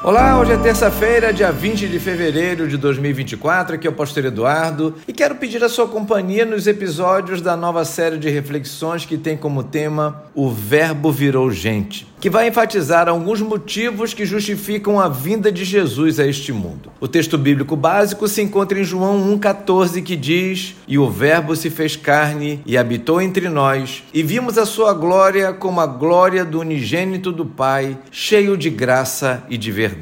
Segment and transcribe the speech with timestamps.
[0.00, 3.74] Olá, hoje é terça-feira, dia 20 de fevereiro de 2024.
[3.74, 7.84] Aqui é o Pastor Eduardo e quero pedir a sua companhia nos episódios da nova
[7.84, 13.40] série de reflexões que tem como tema O Verbo Virou Gente que vai enfatizar alguns
[13.40, 16.90] motivos que justificam a vinda de Jesus a este mundo.
[17.00, 21.70] O texto bíblico básico se encontra em João 1,14, que diz: E o Verbo se
[21.70, 26.60] fez carne e habitou entre nós, e vimos a sua glória como a glória do
[26.60, 29.97] unigênito do Pai, cheio de graça e de verdade.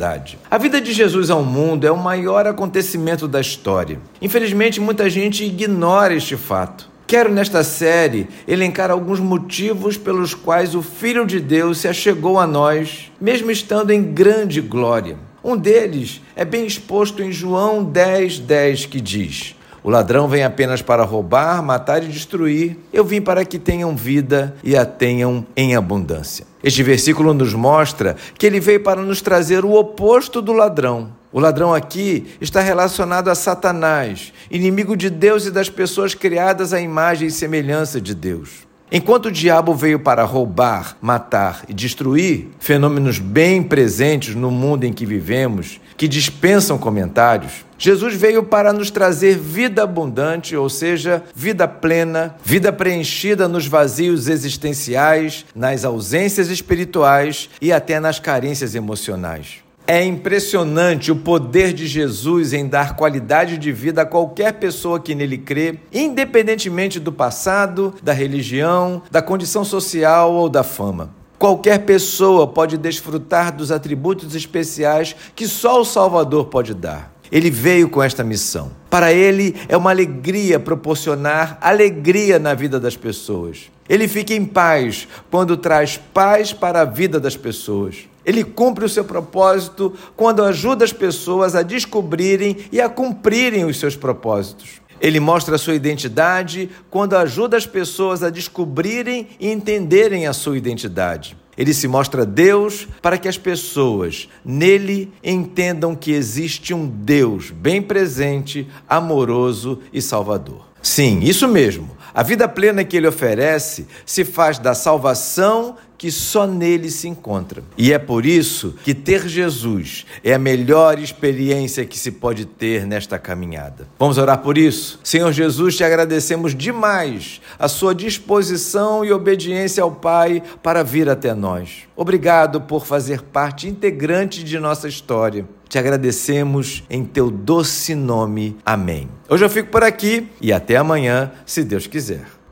[0.51, 3.99] A vida de Jesus ao mundo é o maior acontecimento da história.
[4.21, 6.89] Infelizmente, muita gente ignora este fato.
[7.07, 12.47] Quero nesta série elencar alguns motivos pelos quais o Filho de Deus se achegou a
[12.47, 15.17] nós, mesmo estando em grande glória.
[15.43, 19.56] Um deles é bem exposto em João 10, 10, que diz:
[19.87, 22.77] O ladrão vem apenas para roubar, matar e destruir.
[22.93, 26.45] Eu vim para que tenham vida e a tenham em abundância.
[26.61, 31.13] Este versículo nos mostra que ele veio para nos trazer o oposto do ladrão.
[31.33, 36.81] O ladrão aqui está relacionado a Satanás, inimigo de Deus e das pessoas criadas à
[36.81, 38.66] imagem e semelhança de Deus.
[38.91, 44.93] Enquanto o diabo veio para roubar, matar e destruir, fenômenos bem presentes no mundo em
[44.93, 51.67] que vivemos, que dispensam comentários, Jesus veio para nos trazer vida abundante, ou seja, vida
[51.67, 59.66] plena, vida preenchida nos vazios existenciais, nas ausências espirituais e até nas carências emocionais.
[59.89, 65.15] É impressionante o poder de Jesus em dar qualidade de vida a qualquer pessoa que
[65.15, 71.15] nele crê, independentemente do passado, da religião, da condição social ou da fama.
[71.39, 77.15] Qualquer pessoa pode desfrutar dos atributos especiais que só o Salvador pode dar.
[77.31, 78.73] Ele veio com esta missão.
[78.91, 83.71] Para ele é uma alegria proporcionar alegria na vida das pessoas.
[83.89, 88.09] Ele fica em paz quando traz paz para a vida das pessoas.
[88.27, 93.79] Ele cumpre o seu propósito quando ajuda as pessoas a descobrirem e a cumprirem os
[93.79, 94.81] seus propósitos.
[95.01, 100.59] Ele mostra a sua identidade quando ajuda as pessoas a descobrirem e entenderem a sua
[100.59, 101.37] identidade.
[101.57, 107.81] Ele se mostra Deus para que as pessoas nele entendam que existe um Deus bem
[107.81, 110.67] presente, amoroso e salvador.
[110.83, 111.97] Sim, isso mesmo.
[112.15, 117.63] A vida plena que ele oferece se faz da salvação que só nele se encontra.
[117.77, 122.87] E é por isso que ter Jesus é a melhor experiência que se pode ter
[122.87, 123.89] nesta caminhada.
[123.99, 125.01] Vamos orar por isso?
[125.03, 131.35] Senhor Jesus, te agradecemos demais a sua disposição e obediência ao Pai para vir até
[131.35, 131.85] nós.
[131.97, 135.47] Obrigado por fazer parte integrante de nossa história.
[135.69, 138.57] Te agradecemos em teu doce nome.
[138.65, 139.09] Amém.
[139.29, 142.36] Hoje eu fico por aqui e até amanhã, se Deus quiser.